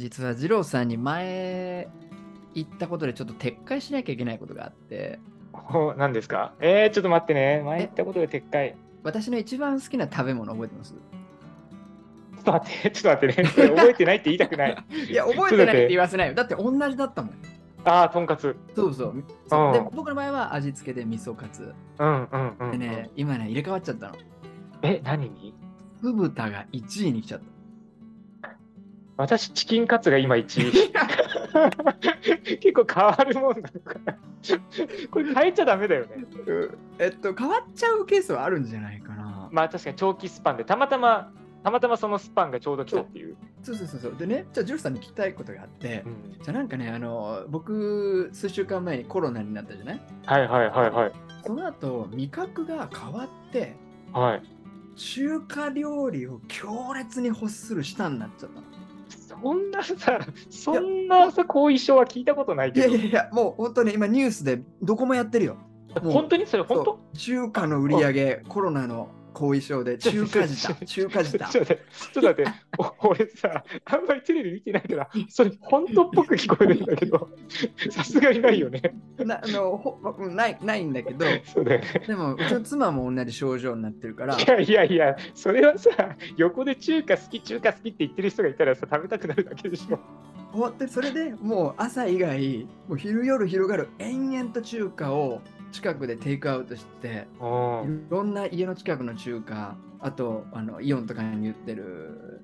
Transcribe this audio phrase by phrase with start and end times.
[0.00, 1.86] 実は二郎さんに前
[2.54, 5.20] 言ったことでちょっと撤回しなきゃいけないことがあって、
[5.52, 6.54] お何ですか？
[6.58, 7.62] えー、ちょっと待ってね。
[7.64, 8.76] 前言ったことで撤回。
[9.02, 10.94] 私の一番好きな食べ物覚えてます？
[10.94, 13.68] ちょっと待って、ちょっと待ってね。
[13.76, 14.84] 覚えてないって言いたくない。
[15.10, 16.34] いや、覚えてないって言わせないよ。
[16.34, 17.34] だって同じだったもん。
[17.84, 18.56] ああ、とんかつ。
[18.74, 19.24] そうそう。
[19.48, 21.74] そううんで僕の場合は味付けで味噌カツ。
[21.98, 22.78] うんうんうん、うん。
[22.78, 24.14] でね、今ね、入れ替わっちゃったの。
[24.82, 25.54] え、何に？
[26.00, 27.59] 酢豚が1位に来ちゃった。
[29.20, 30.92] 私、チキンカツが今1位。
[32.58, 34.16] 結構変わるもんなのかな。
[35.10, 36.24] これ変えちゃダメだよね。
[36.98, 39.48] えっと、変わっちゃうケースはあるんじゃないかな。
[39.52, 43.36] まあ確かに長期スパンで、たまたま、たまたまそのスパンがちょうど来たっていう。
[43.62, 44.14] そうそうそうそう。
[44.16, 50.00] でね、じゃあ、ジュルさんに聞きたいことがあって、うんじゃあなんかね、あの、僕、数週間前にコロナになったじゃない？
[50.24, 51.12] はいはいはいはい。
[51.44, 53.76] その後、味覚が変わって、
[54.12, 54.42] はい。
[54.96, 58.66] 中華料理を強烈に欲する舌になっちゃったの。
[59.42, 62.94] そんなさ、そんなさ、後遺症は聞いたことないいけど。
[62.94, 65.56] やいやいや、もう本当に今ニュースでどこもやってるよ。
[66.02, 67.00] 本当にそれ本当？
[67.14, 71.38] 中華の売り上げ、コロナの後遺症で中華舌、中華舌。
[71.38, 71.66] ちょっ
[72.12, 72.44] と待って、
[73.02, 77.30] 俺さ、あんまりテレビ見てないから、それ本当っぽく聞こえるんだけど、
[77.90, 78.82] さすがにないよね。
[79.18, 82.04] なあのほうんないないんだけど、そうだよね。
[82.06, 85.90] でもうちの妻も同じ症状になってるから、いやいやいや、それはさ、
[86.36, 89.98] 横で中華好き、中華好きって言ってる人がいたらさ、食べたくなるだけでしょ。
[90.52, 95.40] 終わってそれでもう朝以外、もう昼夜広がる延々と中華を
[95.70, 102.42] 近くでテイクアウトして、いろんな家の近くの中華、あとあのイオンとかに売ってる、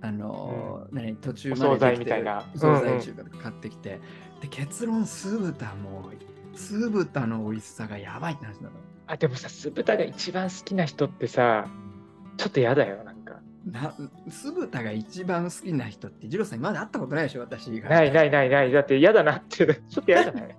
[0.00, 4.00] あの、何途中までお惣菜みたいなお惣うんうん菜中華とか買ってきて、
[4.40, 6.10] で結論酢豚も
[6.54, 8.70] 酢豚の美味しさがやばいって話なの。
[9.06, 11.66] あ、でもさ、酢豚が一番好きな人ってさ、
[12.36, 13.40] ちょっと嫌だよ、なんか。
[13.64, 13.94] な
[14.28, 17.70] 酢豚が一番好きな人って、ジローさん今まで会ったことないでしょ、私。
[17.70, 18.72] ないないないない。
[18.72, 20.56] だって嫌だなって、ちょっと嫌じゃない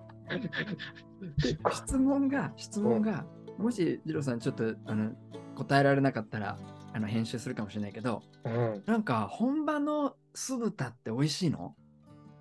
[1.20, 3.26] で質問が、質問が、
[3.58, 5.12] もしジローさんちょっとあの
[5.56, 6.58] 答えられなかったら
[6.94, 8.84] あの編集するかもしれないけど、うん。
[8.86, 11.76] なんか本場の酢豚って美味しいの？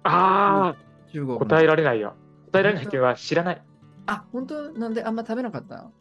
[0.03, 2.15] ああ、中国の答えられないよ。
[2.53, 3.63] 答えられないっていうのは知らない。
[4.07, 4.73] あ、本当？
[4.73, 5.77] なんであんま食べなかった？
[5.77, 5.93] の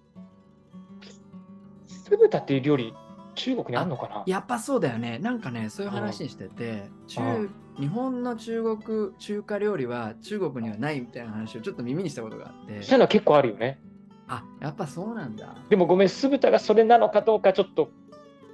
[1.88, 2.94] 酢豚っていう料理、
[3.36, 4.24] 中国にあんのかな？
[4.26, 5.20] やっぱそうだよね。
[5.20, 13.82] なんかね、そういう話にしてて、中うん日本の中国中華料理は中国にはないみたいな話をちょっと耳にしたことがあって、そういうのは結構あるよね。
[14.30, 15.54] あ、やっぱそうなんだ。
[15.70, 17.92] でもごめん、酢豚がそれなのかどうかちょっと、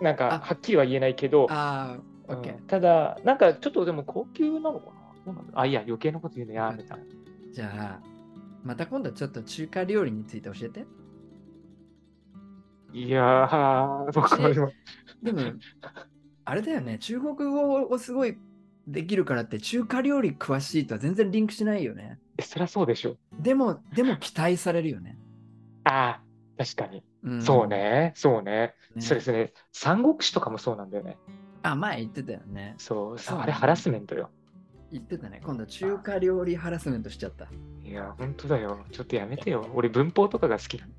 [0.01, 2.61] なんかあはっきりは言えないけど、あー、オッケーうん。
[2.63, 4.87] ただ、なんかちょっとでも高級なのか
[5.27, 5.35] な？
[5.53, 6.97] あ、いや、余計なこと言うのやめた。
[7.53, 8.07] じゃあ、
[8.63, 10.87] また今度ちょっと中華料理について教えて。
[12.93, 14.71] いやー、僕は
[15.23, 15.39] でも、
[16.45, 18.37] あれだよね、中国語をすごい
[18.87, 22.19] できるからって中華料理詳しいとは全然リンクしないよね。
[22.37, 23.17] えそりゃそうでしょ。
[23.39, 25.17] でも、でも期待されるよね。
[25.83, 26.21] ああ、
[26.57, 27.03] 確かに。
[27.23, 27.67] うんそう。
[27.67, 28.73] ね、そうね。
[28.95, 29.53] ねそうですね。
[29.71, 31.17] 三国志とかもそうなんだよね。
[31.63, 32.75] あ、前言ってたよね。
[32.77, 34.29] そう、そうあれハラスメントよ。
[34.91, 35.41] 言ってたね。
[35.43, 37.47] 今度中華料理ハラスメントしちゃった。
[37.83, 38.85] いや、本当だよ。
[38.91, 39.69] ちょっとやめてよ。
[39.73, 40.93] 俺、文法とかが好きなの。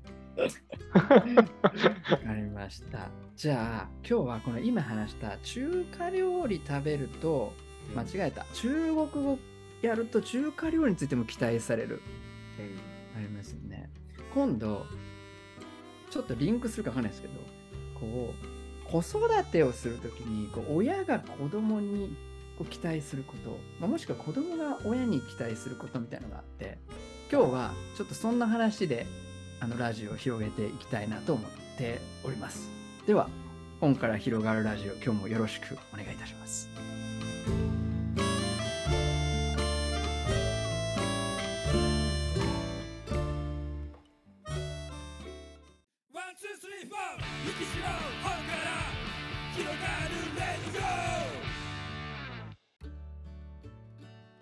[0.93, 3.09] わかりました。
[3.35, 7.53] じゃあ、今日はこの今話した中華料理食べると、
[7.95, 8.45] 間違えた。
[8.53, 9.39] 中国語
[9.81, 12.01] やると中華料理についても期待される。
[12.59, 13.89] うんありますよね。
[14.33, 14.85] 今度、
[16.09, 17.33] ちょっとリンクするかわかんないですけど、
[17.99, 18.33] こ
[18.87, 22.15] う、子育てをするときに、こう親が子供に
[22.57, 26.77] こう期待すること、まあ、もしくは子供が親に期待することみたいなのがあって、
[27.31, 29.05] 今日はちょっとそんな話で、
[29.63, 32.69] あのラジオを広げていきたいなと思っております。
[33.07, 33.29] では、
[33.79, 36.69] 本から広がるラジオ、今日もよろしくお願いいたします。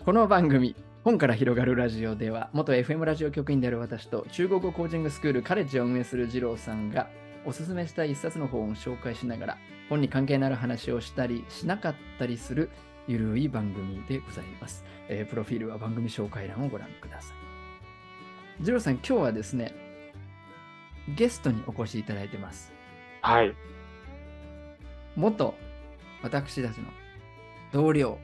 [0.04, 7.09] この番組、本から広がるラジオでは、元 FM ラジオ局員である私と中国語コーチングスクールカレッジを運営する二郎さんが、
[7.44, 9.57] おすすめした一冊の本を紹介しながら、
[9.89, 12.69] 本に関係のある話をしたりしなかったりする
[13.07, 14.86] ゆるい番組でございます。
[15.09, 17.36] えープロフィールは番組紹介欄をご覧ください。
[18.59, 19.74] 二郎さん、今日はですね、
[21.15, 22.71] ゲストにお越しいただいてます。
[23.24, 23.56] はい。
[25.15, 25.56] 元
[26.21, 26.86] 私たちの
[27.71, 28.19] 同僚。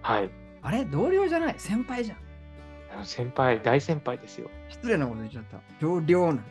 [0.00, 0.43] はい。
[0.64, 0.84] あれ？
[0.84, 1.54] 同僚じゃない？
[1.58, 3.04] 先輩じゃん。
[3.04, 4.50] 先輩、大先輩ですよ。
[4.68, 5.58] 失礼なこと言っちゃった。
[5.80, 6.42] 同僚なんて。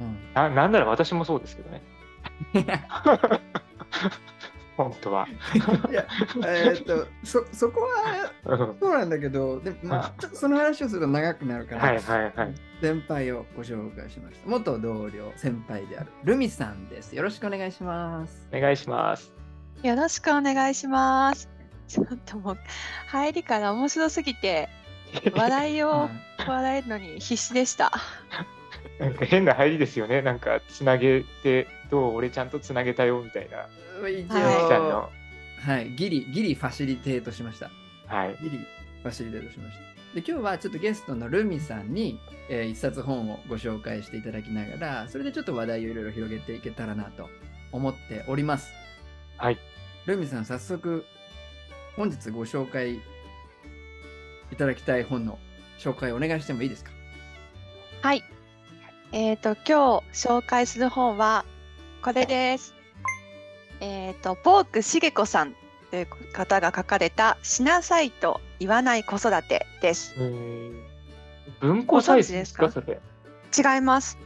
[0.00, 0.18] うん。
[0.34, 1.82] ななんなら私もそうですけどね。
[4.76, 5.28] 本当は。
[5.88, 6.04] いや、
[6.44, 12.54] えーっと、そ、そこは、うんそうなんだけど、でまあ、その話をすると長くなるから、はいはいはい。
[12.80, 14.48] 先輩をご紹介しました。
[14.48, 17.14] 元同僚、先輩であるルミさんです。
[17.14, 18.48] よろしくお願いします。
[18.52, 19.32] お願いします。
[19.84, 21.53] よろしくお願いします。
[21.88, 22.58] ちょっともう
[23.08, 24.68] 入りから面白すぎて
[25.34, 26.08] 笑いを
[26.46, 27.92] 笑えるのに必死でした。
[28.98, 30.22] なんか変な入りですよね。
[30.22, 33.58] なんかつなげて、どう俺ちゃんとつなげたよみたいな。
[34.00, 35.10] はいきさんの。
[35.60, 37.70] はい、ギリ、ギリファシリテートしました。
[38.06, 38.36] はい。
[38.42, 39.82] ギリファシリテートしました。
[40.14, 47.28] で、今日はちょっとゲストのルミさんに、えー一冊本をご紹介していただきながら、それでちょっと話題をいろいろ広げていけたらなと
[47.72, 48.72] 思っております。
[49.38, 49.58] はい。
[50.06, 51.04] ルミさん、早速、
[51.96, 52.94] 本日ご紹介
[54.52, 55.38] いただきたい本の
[55.78, 56.90] 紹介お願いしてもいいですか？
[58.02, 58.22] はい。
[59.12, 61.44] えっ、と今日紹介する本は
[62.02, 62.74] これです。
[63.80, 65.54] えっ、とボークしげこさん
[65.90, 70.14] という方が書かれたしなさいと言わない子育てです。
[70.16, 70.94] えー
[71.60, 73.00] 文庫サイズですかごそれ？
[73.56, 74.18] 違います。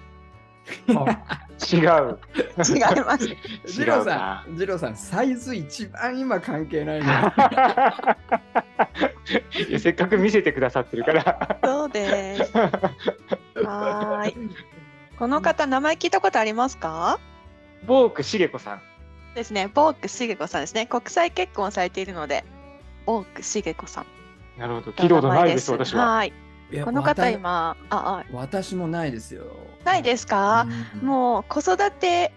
[0.94, 2.18] あ違う。
[2.64, 3.26] 違います。
[3.66, 7.06] ジロー違うなさん、ジローさん、サイズ一番今関係ないの。
[9.68, 11.58] いやせっかく見せてくださってるから。
[11.62, 12.52] そうです。
[12.56, 14.36] はーい。
[15.18, 17.18] この方名前聞いたことありますか？
[17.86, 18.82] ボークしげこさん。
[19.34, 19.68] ですね。
[19.72, 20.86] ボークしげこさんですね。
[20.86, 22.44] 国際結婚されているので、
[23.06, 24.06] ボークしげこさん。
[24.58, 24.90] なるほど。
[24.92, 26.06] 聞いたことないです、私は。
[26.16, 26.32] はい。
[26.84, 29.44] この方わ今、あ、た私もないですよ。
[29.84, 30.66] あ、ないですか？
[31.00, 31.06] うん。
[31.06, 32.32] もう子育て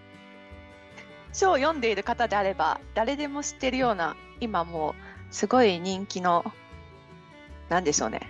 [1.32, 6.44] 書を読んでいる方であれば誰でも知ってるような今もうすごい人気の
[7.68, 8.20] なんでしょうね。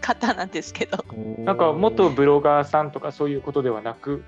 [0.00, 1.04] 方なんですけど。
[1.38, 4.24] なんか元ブロガーさんとかそういうことではなく、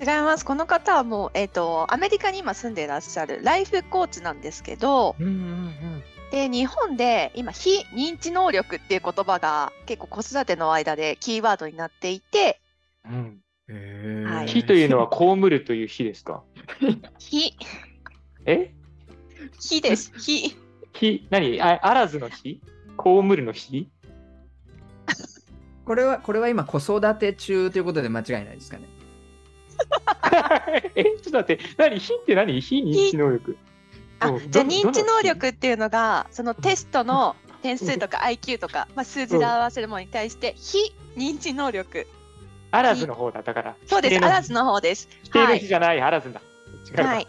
[0.00, 0.44] 違います。
[0.44, 5.14] この方はもう、えー、とアメリカに今住んでいらっしゃるライフコーチなんですけど
[6.30, 12.60] で日本で今非認知能力っていう言葉が結構子育ての間でキーワードになっていて
[13.04, 13.40] うん。
[14.26, 14.48] はい。
[14.48, 16.42] 火というのは被るという火ですか？
[17.18, 17.54] 非。
[18.46, 18.72] え？
[19.60, 20.12] 非です。
[20.20, 20.54] 非。
[20.92, 21.60] 火、何？
[21.62, 22.60] ああらずの火
[23.02, 23.88] 被るの火
[25.86, 28.84] これは、これは今子育て中ということで間違いないですかね？
[30.94, 31.98] え、ちょっと待って、何？
[31.98, 32.60] 火って何？
[32.60, 33.56] 非認知能力
[34.20, 42.06] あうんじゃあど認知能力っていうのがそのテストの点数とか IQ とか、まあ、数字で表せるものに対して非認知能力。
[42.70, 43.42] あらずの方だ。
[43.42, 43.76] だから。
[43.86, 44.24] そうです。
[44.24, 45.08] あらずの方です。
[45.22, 45.48] 否定はい。
[45.54, 46.42] の火じゃない、あらずだ。
[47.02, 47.26] はい、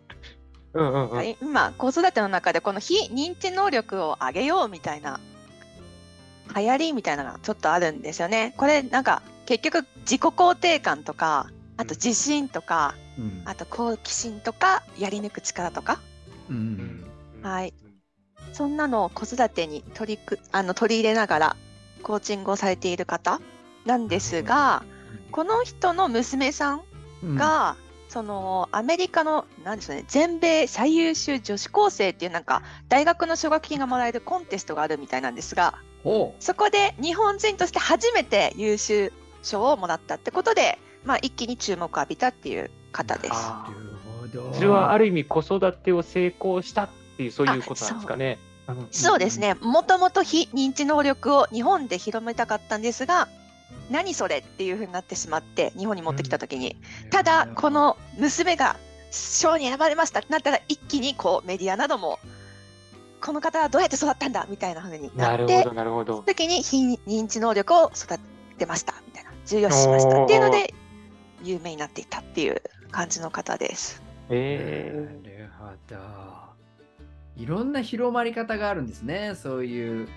[0.72, 1.16] うんうんうん。
[1.16, 1.36] はい。
[1.42, 5.20] 今子育ての中でこの非認知能力を上げようみたいな
[6.56, 8.54] 流行りみたいなのがちょっとあるんですよね。
[8.56, 13.42] これなんか結局自己肯定感とかあと自信とかうん。
[13.44, 16.00] あと好奇心とかやり抜く力とか
[16.48, 17.04] うん。
[17.42, 17.74] はい。
[18.52, 21.56] そんなのを子育てに取りくあの取り入れながら
[22.02, 23.40] コーチングをされている方
[23.84, 24.82] なんですが、
[25.30, 26.82] この人の娘さん
[27.22, 27.36] うん。
[27.36, 27.76] が、
[28.08, 39.12] そのアメリカのなんでしょうね全米最優秀女子高生っていうなんか大学の奨学金がもらえるコンテストがあるみたいなんですがほそこで日本人として初めて優秀
[39.42, 43.34] 賞をもらったってことで、まあ、一気に注目を浴びたっていう方です。
[44.28, 44.52] ど。
[44.54, 48.38] それはある意味子育てを成功したっていうそういうことなんですかね。
[48.72, 49.40] んそうです。
[49.40, 49.54] ね。
[49.54, 53.28] もともと非認知能力を日本で広めたかったんですが、
[53.90, 56.76] 何それっていう風になってしまって、日本に持ってきたときに。
[57.10, 58.76] ただ、この娘が
[59.10, 62.18] 賞に選ばれましたってなったら、一気にこうメディアなども、
[63.20, 66.22] この方はどうやって育ったんだみたいな風になってなるほど、、なるほど。
[66.22, 68.18] 時に非認知能力を育
[68.58, 70.74] てましたみたいな、重要視しましたっていうので、
[71.42, 74.02] 有名になっていったっていう感じの方です。
[74.30, 75.96] えなるほど。
[77.36, 79.34] いろんな広まり方があるんですね。
[79.34, 80.08] そういう、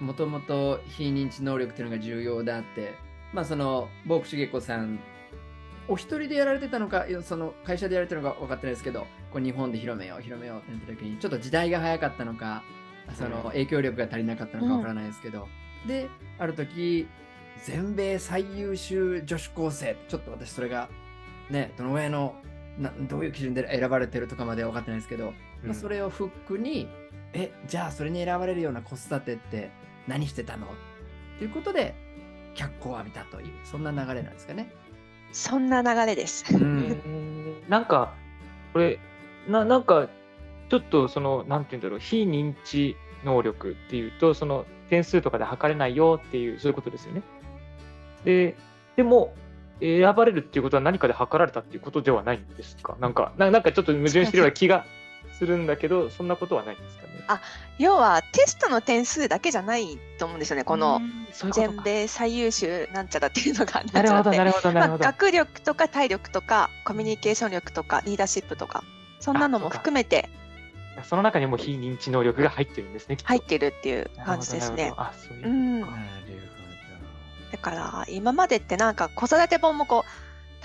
[0.00, 2.94] もともと非認知能力っていうのが重要だって。
[3.32, 4.98] まあ、その、ボークシゲコさん、
[5.88, 12.62] お一人でやられてたのか、その会社でやられてるのか分かってないですけど、こう日本で広めよう、広めようってなった時に、ちょっと時代が早かったのか、
[13.14, 15.48] その影響力が足りなかったのか分からないですけど、
[15.86, 16.08] で、
[16.38, 17.08] ある時、
[17.64, 20.88] 全米最優秀女子高生、ちょっと私それが、
[21.50, 22.34] ね、どのぐらいの
[22.78, 25.32] などういう基準で選ばれてるとかまでは分かってないですけど、
[25.64, 25.96] まあ、それ。
[25.96, 26.88] れをフックに、
[27.32, 29.70] え、じゃあそれに選ばれるような子育てって
[30.06, 30.66] 何してたの？
[30.66, 30.70] っ
[31.38, 31.94] ていうことで、
[32.54, 34.72] 脚光を浴びたという、そんな流れなんですかね。
[35.32, 36.44] そんな流れです。
[36.52, 38.12] えーなんか、
[38.72, 38.98] これ、
[39.48, 40.08] ななんか、
[40.68, 47.22] ちょっとその、なんて言うんだろう、非認知能力っていうと、その点数とかで測れないよっていう、そういうことですよね。
[48.24, 48.56] で、
[48.96, 49.34] でも、
[49.82, 52.96] 選ばれるっていうことは何かで測られたっていうことではないんですか？
[53.00, 54.84] なんか、ななんかちょっと矛盾してるような気が
[55.38, 57.08] するんだけど、 そんなことはないんですかね？
[57.78, 61.00] 要はテストの点数だけじゃないと思うんですよねこの
[61.52, 61.82] 全か。
[61.82, 65.04] 米最優秀なんちゃらっていうのが なるほど、なるほど、なまあ、るほど。
[65.04, 68.84] 学力とか体力とかコミュニケーション力とかリーダーシップとか
[69.20, 70.28] そんなのも含めて
[71.04, 73.16] その中にも非認知能力が入ってるんですね。
[73.16, 75.48] きっと入ってるっていう感じですねあ、そういうう。
[75.50, 75.92] ん、なる
[77.52, 80.04] だから今までってなんか子育て本もこ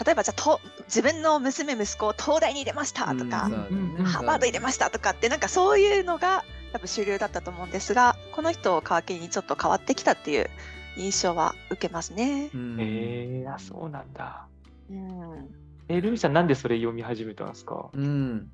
[0.01, 10.49] う例えばじゃあと自分の娘息子を東大に入れましたとか、うんハーバード入れましたとかってなんかそういうのが多分主流だったと思うんですがこの人を皮切りにちょっと変わってきたっていう
[10.97, 12.49] 印象は受けますね。
[12.53, 14.47] うんえー、あ、そうなんだ。
[14.89, 15.49] うん、
[15.89, 17.89] えー、ルミさん、なんでそれ読み始めたんですか？
[17.93, 18.49] うん。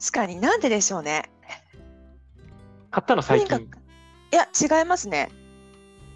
[0.00, 1.30] 確かになんででしょうね。
[2.90, 3.78] 買ったの最とに近。
[4.32, 5.30] いや違いますね。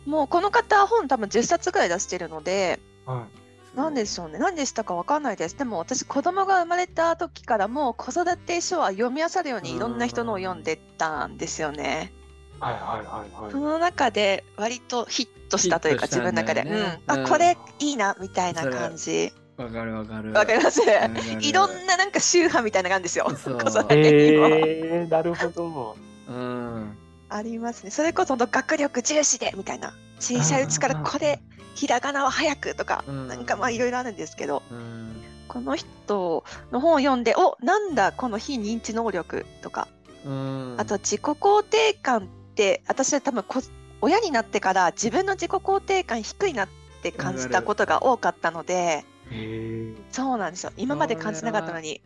[0.07, 3.37] もうこの方本多分10冊ぐらい出してるのではい。
[3.77, 4.39] 何でしょうね。
[4.39, 5.59] 何でしたかわかんないです。
[5.59, 12.11] でも私子供が生まれた時からもう子育て書は読み漁るようにいろんな人のを読んでたんですよね。
[12.59, 13.53] はいはいはいはい。
[13.53, 17.25] その中で割とヒットしたというかヒット自分の中で、うん、うん。
[17.25, 19.31] あこれいいなみたいな感じ。
[19.59, 20.33] わかるわかる。
[20.33, 20.81] わかります？
[20.81, 23.27] わかるいろんななんか宗派みたいなのがあるんですよ。
[23.27, 25.97] 子育てにも、えー、なるほど。
[26.29, 26.97] うん。
[27.29, 27.91] ありますね。
[27.91, 31.41] それこそ学力重視でみたいな小さいうちからこれ
[31.75, 33.29] ひらがなは早くとか、うん。
[33.29, 35.23] なんかまあいろいろあるんですけどうん。
[35.49, 39.89] この人の本を読んでおなんだこの非認知能力とか。
[40.25, 40.75] うん。
[40.79, 42.23] あと自己肯定感っ
[42.55, 43.63] て私は多分こ
[44.01, 46.69] 親になってから自分の自己肯定感低いなっ
[47.03, 50.73] て感じたことが多かったのでえー、そうなんですよ。
[50.77, 52.01] 今まで感じなかったのに。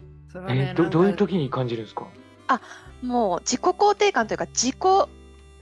[0.49, 2.07] えー、どどういう時に感じるんですか？
[3.03, 4.77] もう自己肯定感というか自己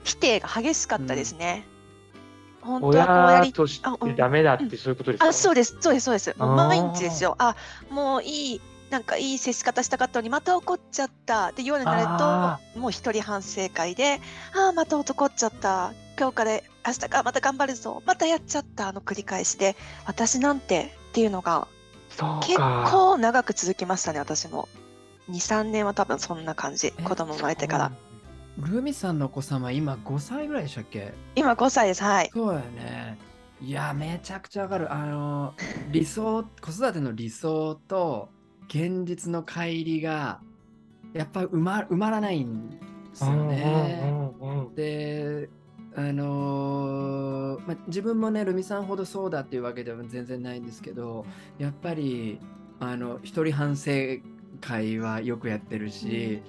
[0.04, 1.66] 否定が激しかったですね。
[2.62, 6.35] 本当はこうやり親としあうんてダメだってそういうことですか、あそうですそうですそうです。
[6.38, 7.35] 毎日ですよ。
[7.38, 7.57] あ
[7.90, 14.21] もういいなんかいい接し方したかったのにまた怒っちゃったで夜になるあともう一人反省会で
[14.57, 15.92] ああまた怒っちゃった。
[16.18, 18.02] 今日から明日からまた頑張るぞ。
[18.04, 18.92] またやっちゃった。
[18.92, 19.76] の繰り返しで
[20.07, 21.68] 私なんてっていうのが
[22.40, 22.88] 結か。
[22.90, 24.68] 構長く続きましたね私も
[25.31, 26.93] 23年は多分そんな感じ。
[26.99, 27.93] え子供生まれてから。
[28.59, 31.13] ルミさんのお子様今5歳ぐらいでしたっけ？
[31.37, 32.03] 今5歳です。
[32.03, 32.31] はい。
[32.33, 33.19] そうやね。
[33.61, 34.93] いや、めちゃくちゃわかる。
[34.93, 35.55] あの、
[35.91, 38.29] 理想、子育ての理想と
[38.69, 40.41] 現実の乖離が、
[41.13, 42.77] やっぱ埋ま埋まらないんで
[43.15, 44.13] すよね。
[44.77, 45.49] で、
[45.97, 51.25] あのーまあ、自分もね、ルミさんほどそうだっていうわけでは全然ないんですけど、
[51.59, 52.39] やっぱり、
[52.79, 53.91] あの、一人反省
[54.61, 56.43] 会はよくやってるし、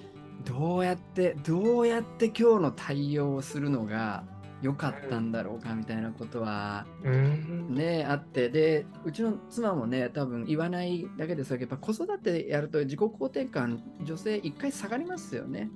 [0.45, 4.23] どうやって、どうやって今日の対応をするのが
[4.61, 7.75] 良かったんだろうかみたいなことはうん。
[7.75, 15.69] ね、あって、で、うちの妻もね、多分言わないだけですけど、やっぱ子育てやると自己肯定感、女性一回下がりますよね。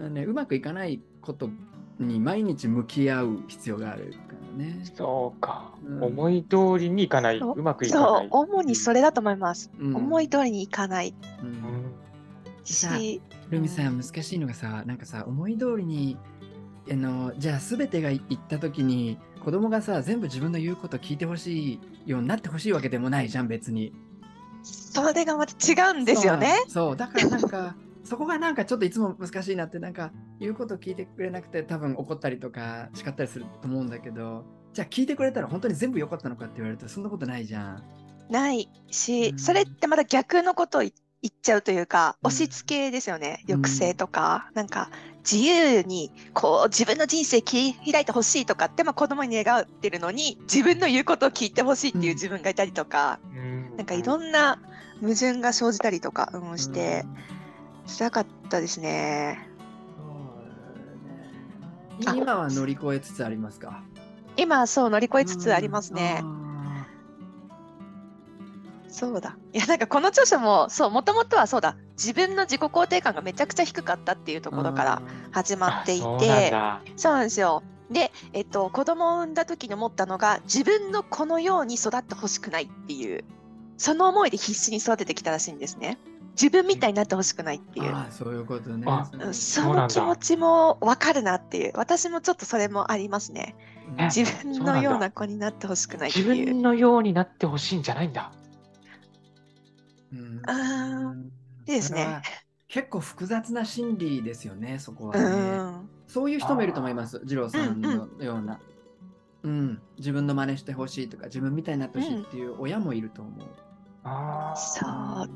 [0.00, 1.50] うんね、うまくいかないこと
[1.98, 4.80] に毎日向き合う必要があるからね。
[4.94, 6.04] そうか、うん。
[6.04, 7.58] 思い通りにいかない、そう。
[7.58, 8.12] うまくいかそう。
[8.20, 8.28] ない。
[8.30, 9.96] 主にそれだと思います、うん。
[9.96, 11.14] 思い通りにいかない。
[11.42, 11.94] うん。
[12.64, 16.18] しルミさん、難しいのがさ、なんかさ、思い通りに、
[16.90, 23.94] あの、じゃあ全てがいった時に、子供がさ、全部自分の言うこと聞いてほしいようになってほしいわけでもないじゃん、別に。
[24.62, 26.64] それがまた違うんですよね。
[26.64, 26.70] そう。
[26.70, 27.74] そう、だからなんか、
[28.08, 37.82] そこがなんかちょっといつも難しいなって、なんか、言うこと聞いてくれなくて、多分怒ったりとか叱ったりすると思うんだけど、じゃあ聞いてくれたら本当に全部良かったのかって言われると、そんなことないじゃん。
[38.30, 39.38] ないし、うん。
[39.38, 42.28] それってまた逆のことを言言っちゃうというか、うん。
[42.28, 43.44] 押し付けですよね。
[43.48, 43.62] うん。
[43.62, 44.88] 抑制とか、なんか
[45.30, 53.76] 自由にこう自分の人生切り開いてほしいとかって、まあ、子供に願ってるのに、自分の言うことを聞いてほしいっていう自分がいたりとか、うん。
[53.76, 54.58] なんかいろんな
[55.00, 57.04] 矛盾が生じたりとか、うん、して。
[57.04, 57.37] うん、
[57.88, 59.48] 辛かったですね。
[61.98, 63.82] ね今は乗り越えつつありますか？
[64.36, 66.20] 今、そう乗り越えつつありますね。
[66.22, 66.38] うん
[68.90, 69.36] そうだ。
[69.52, 77.62] いや、なんかこの著書も、そう、もともとはそうだ、自分の自己肯定感がめちゃくちゃ低かったっていうところから始まっていて、だそうなんですよ。
[77.90, 83.24] で、えっと、子供を産んだ時に思ったのが、自分のこのように育ってほしくないっていう、
[83.76, 85.98] その思いで必死に育ててきたらしいんですね。
[86.40, 87.92] 自分みたいになってほしくないっていう。
[87.92, 88.84] ああそういうことね。
[88.86, 91.72] あうんそその気持ちもわかるなっていう。
[91.74, 93.56] 私もちょっとそれもありますね。
[94.14, 96.46] 自分のような子になってほしくないって自いう。
[96.46, 98.30] 分のようになってほしいんじゃないんだ。
[100.12, 102.22] うんあーいいですね
[102.68, 105.56] 結構複雑な心理ですよね、そこはうね。
[105.58, 105.88] ん。
[106.06, 108.60] そういう人もいると思います、二郎さんのような。
[109.42, 113.46] うん、自分の真似してほしいとか自分みたいになってほしいっていう親もいると思う。
[113.46, 113.67] あ
[114.56, 115.30] そう。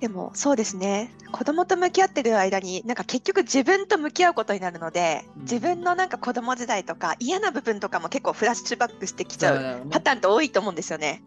[0.00, 1.10] でもそうですね。
[1.32, 5.42] 子供と向き合ってる間になんか結局自分と向き合うことになるのでうん。
[5.42, 11.22] 自分のなんか子供時代とか嫌な部分とかも結構フラッシュバックしてきちゃうパターンって多いと思うんですよね。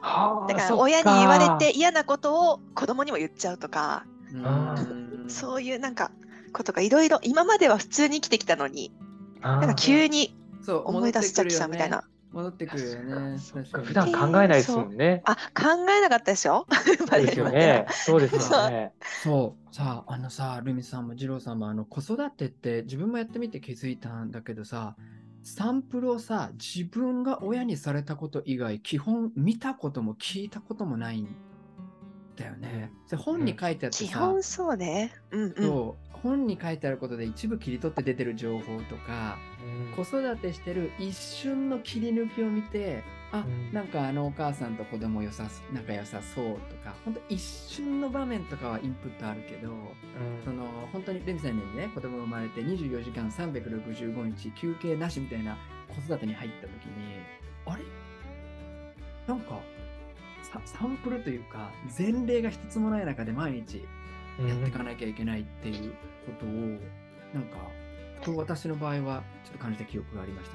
[0.00, 4.04] はあだから親に言われて嫌なことを子供にも言っちゃうとか。
[4.32, 5.26] うん。
[5.28, 6.10] そういうなんか
[6.52, 8.92] ことがいろいろ今までは普通に生きてきたのに
[9.40, 10.36] なんか急に
[10.84, 12.04] 思い出しちゃきたみたいな。
[12.36, 13.38] 戻ってくるよね。
[13.82, 15.22] 普段考えないですもんね。
[15.24, 16.66] あ考えなかったでしょ
[17.08, 17.86] そうですよね。
[17.90, 18.92] そうですよね。
[19.22, 24.96] そうさあのさルミさんも二郎さんもあの子育てって自分もやってみて気づいたんだけどさ
[25.42, 31.28] サンプルをさ自分が親にされたこと以外基本見たことも聞いたこともないん
[32.36, 32.92] だよね。
[33.06, 35.12] それ本に書いてあってさ、基本そうね。
[35.30, 35.54] うんうん。
[35.56, 36.06] そう。
[36.22, 39.38] 本に書いてあることで一部切り取って出てる情報とか
[39.94, 43.72] 子育てしてる一瞬の切り抜きを見てあ、うん。
[43.72, 49.70] なんかあのお母さんと子供よさす仲良さそうとか本当一瞬の場面とかはインプットあるけど
[50.44, 55.56] その本当にレミさんにね子供生まれて24時間365日休憩なしみたいな
[55.88, 57.20] 子育てに入った時に
[57.66, 57.84] あれ？
[59.28, 59.60] なんか
[60.52, 63.86] ササンプルというか前例が一つもない中で毎日
[64.46, 65.92] やっていかなきゃいけないっていう
[66.26, 67.56] ことを、なんか
[68.24, 70.50] こう私の場合はちょっと感じた記憶がありまし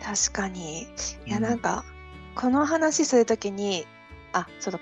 [0.00, 0.28] た。
[0.30, 0.82] 確かに。
[0.82, 0.86] い
[1.26, 1.42] やうん。
[1.42, 1.84] なんか
[2.34, 3.86] この話するときに
[4.32, 4.78] あその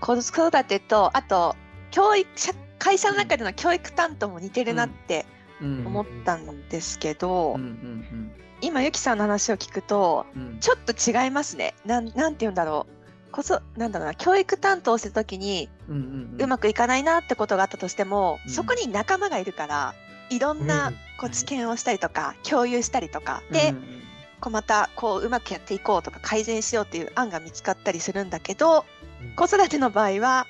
[0.00, 1.54] 子育てとあと
[1.90, 5.26] 教育社会社の中での教育担当も似てるなって
[5.60, 5.86] うん。
[5.86, 10.58] 思ったんですけど、うんうん今ゆきさんの話を聞くとうんうん。
[10.60, 11.74] ちょっと違いますね。
[11.84, 12.99] なんなんて言うんだろう
[13.30, 15.98] こそなんだろうな教育担当するときにうんう
[16.38, 18.52] んうまくいかないなってことがあったとしても、うん。
[18.52, 19.94] そこに仲間がいるから
[20.30, 24.02] いろんなうんこう知見をしたりとか共有したりとかで、うんうん。
[24.40, 28.84] こうまたこううまくやっていこうとか改善しようっていう案が見つかったりするんだけど
[29.22, 29.34] うん。
[29.36, 30.46] 子育ての場合は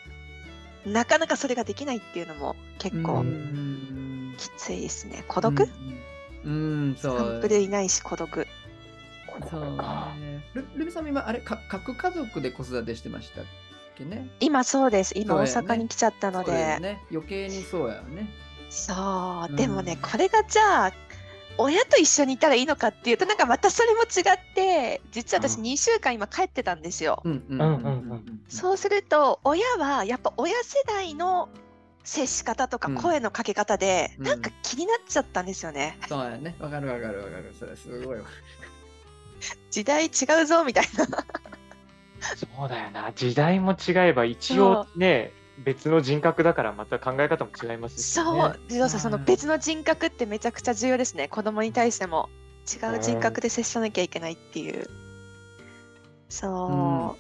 [0.87, 5.25] なかなかそれができないっていうのも結う構んきついですね。
[5.29, 5.69] 孤独、
[6.45, 7.19] うん、うんそう。
[7.19, 8.47] サンプルいないし孤独
[9.49, 10.45] そうね。
[10.55, 13.45] ルルミさんも今あれか核家族で子育てしてましたっ
[13.97, 14.29] けね？
[14.41, 15.13] 今そうです。
[15.17, 16.53] 今大阪に来ちゃったので。
[16.81, 17.01] ね。
[17.11, 18.29] 余計にそうやよね。
[18.69, 19.51] そう。
[19.51, 20.93] うんでもねこれがじゃあ
[21.59, 25.65] 親と一緒にいたらいいのかっていうとなんかまたそれも違って実は私うん。
[25.65, 27.21] 2週間今帰ってたんですよ。
[27.25, 27.75] うんうんうんうん。
[27.75, 28.41] うん。
[28.49, 31.49] そうすると親はやっぱ親世代の
[32.03, 32.95] 接し方とかうん。
[32.95, 34.25] 声のかけ方でうん。
[34.25, 35.99] なんか気になっちゃったんですよね。
[36.09, 36.55] そうやね。
[36.61, 37.55] わかるわかるわかる。
[37.59, 38.25] それすごいわ
[39.71, 40.11] 時代違
[40.43, 41.07] うぞみたいな。
[42.37, 43.13] そうだよな。
[43.15, 45.33] 時代も違えば一応ね、
[45.65, 48.25] 別の人格だからまた考え方も違いますしね。
[48.25, 51.29] そう、ジローさん、そのうん別の人格ってめちゃくちゃ重要ですね。
[51.29, 52.29] 子供に対しても
[52.71, 54.87] 違う人格で接さなきゃいけないっていう。
[56.29, 56.51] そう。
[56.51, 57.17] うの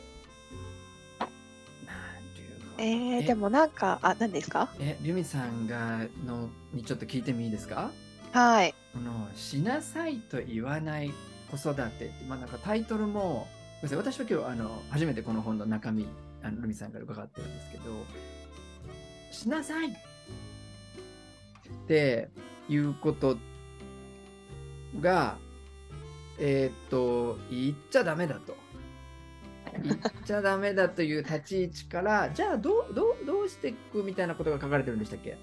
[2.78, 4.70] えー、えでもなんか、あ、何ですか？
[4.78, 7.90] えルミさんがのにちょっと聞いてもいいですか？
[8.33, 8.74] はい。
[8.94, 11.12] このしなさいと言わない
[11.50, 13.48] 子育てって、まあ、なんかタイトルも
[13.82, 16.06] 私は今日あの初めてこの本の中身
[16.42, 17.84] あのルミさんから伺ってるんですけど
[19.32, 19.92] しなさいっ
[21.86, 22.28] て
[22.68, 23.36] いうこと
[25.00, 25.36] が
[26.38, 28.56] えーっと言っちゃダメだと。
[29.84, 35.38] 言っちゃダメだという立ち位置からじゃあどうどうどうしていくみたいなことが書かれてるんでしたっけ？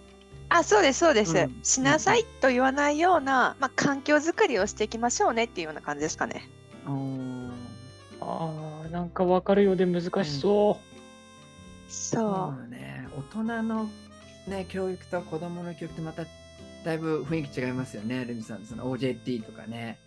[0.50, 1.38] あ、そうです、そうです。
[1.38, 1.60] うん。
[1.64, 6.48] しなさいと言わないような、まあ、環境づくりをしていきましょうねっていうような感じですかね。
[6.86, 8.52] あ
[8.86, 10.80] あ、なんか分かるようで難しそ
[11.88, 12.66] そう。
[12.66, 13.08] うね。
[13.18, 13.90] 大人の
[14.48, 16.24] ね教育と子供の教育ってまた
[16.86, 18.24] だいぶ雰囲気違いますよね。
[18.26, 20.00] ルミさんその OJT とかね。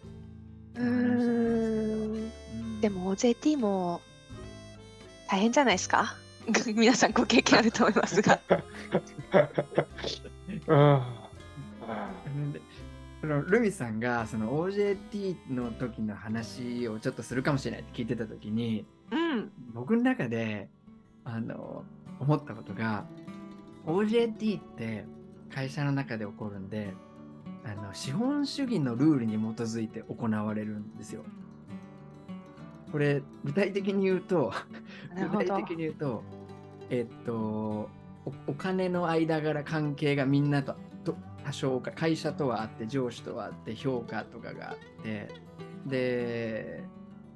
[0.75, 0.87] うーん。
[2.55, 2.81] うん。
[2.81, 4.01] でも OJT も
[5.29, 6.15] 大変じゃないですか？
[6.75, 8.41] 皆さんご経験あると思いますが。
[10.71, 10.75] う。
[10.75, 11.03] ん。
[13.21, 14.01] そのルミさん。
[14.01, 19.51] がその OJT の時の話をちょっとするかもしれないって聞いてた時にうん。
[19.75, 20.69] 僕の中で
[21.25, 21.85] あの
[22.19, 23.05] 思ったことが
[23.87, 25.05] OJT って
[25.53, 26.71] 会社の中で起こるん。
[26.71, 26.95] で
[27.65, 30.97] あの資本主義のルールに基づいて行われるん。
[30.97, 31.25] ですよ。
[32.93, 34.53] これ具体的に言うと
[35.15, 36.25] 具体的に言うと
[36.91, 37.89] えっと
[38.47, 45.29] お金の間柄関係がみんなとと多少か会社とはあって上司とはあって評価とかがあって
[45.87, 46.85] で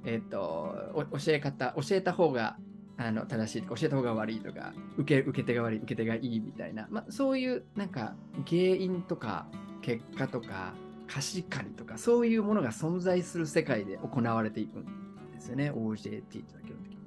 [0.05, 2.57] えっと教え方教えた方が
[2.97, 8.15] あの正しいとか教えた方が悪いとか受け受け手が悪い受け手がいいみたいな、まあ、そういうなんか
[8.47, 9.47] 原因とか
[9.81, 10.73] 結果とか
[11.07, 14.85] 貸し借りとかそういうものが存在する世界で行われていくん
[15.33, 16.97] ですよね OJT っていうのは基本的に。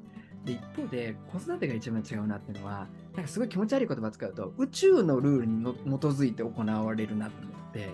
[0.45, 2.87] で一方で子育てが一番違うなっていうのは
[3.19, 7.89] なんかすごい気持ち悪い言葉使うと宇宙のルールにの基づいて行われるなと思って。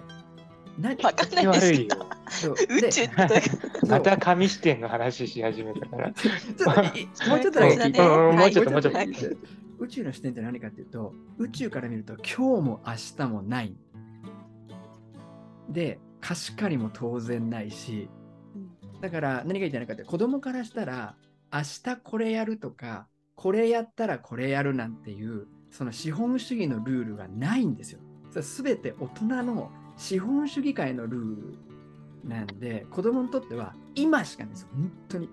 [0.78, 1.02] 何？
[1.02, 1.72] わかんないです。
[1.72, 2.06] けど。
[2.76, 3.02] 宇で宙
[3.88, 6.12] また紙視点の話し始めたから。
[6.12, 7.74] ちょっといもうちょっとだけ。
[7.74, 9.36] 聞いて、もうちょっとはいもうちょっと
[9.78, 10.84] 宇宙の視点って何かってい。
[10.84, 13.74] うと、宇宙から見ると今日も明日もない。
[15.70, 18.10] で、貸し借りも当然ないし、
[19.00, 21.16] だから何が言いたいのかって、子供からしたら、
[21.50, 28.00] 明日これやるとか、これやったらこれやるなんていう、その資本主義のルールがないんですよ。
[28.40, 35.28] すべて大人の資本主義界のルールなんで、子供にとっては今しかないですよ、本当に。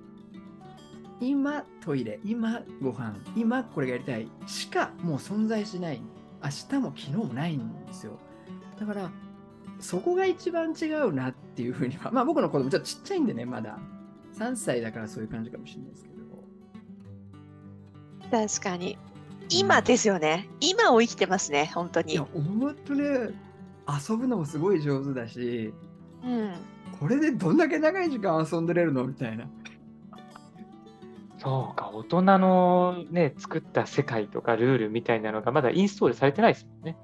[1.19, 6.01] 今トイレ、今ご飯、今これがやりたいしかもう存在しない。
[6.43, 8.17] 明日も昨日もないんですよ。
[8.79, 9.11] だから、
[9.79, 13.77] そこが一番違うなっていうふうには、まあ僕の子供ちょっとちっちゃいんでね、まだ。
[14.37, 16.20] 3歳だからそういう感じかもしれないですけど。
[18.31, 18.97] 確かに。
[19.49, 20.47] 今ですよね。
[20.61, 22.25] 今を生きてますね、本当にいや、。
[22.33, 23.03] 本当ね、
[24.09, 25.73] 遊ぶのもすごい上手だし、
[26.23, 26.53] うん。
[26.99, 29.47] これでどんだけ長い時間遊んでれるのみたいな。
[31.39, 36.97] そうか、大人のね、作った世界とかルールみたいなのがまだインストールされてないですもんね。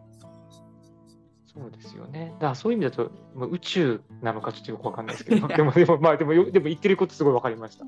[1.47, 2.33] そうですよね。
[2.35, 7.85] だからそういう意味だと、もう宇宙なのかちょっとよくわかんないですけど、 でも、でも、まあ、でもよ、でも言ってることすごいわかりました。